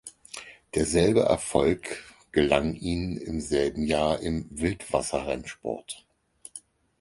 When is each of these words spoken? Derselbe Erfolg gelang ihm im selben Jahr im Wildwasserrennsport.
Derselbe 0.73 1.25
Erfolg 1.25 2.03
gelang 2.31 2.73
ihm 2.73 3.17
im 3.19 3.39
selben 3.39 3.85
Jahr 3.85 4.19
im 4.19 4.47
Wildwasserrennsport. 4.49 6.07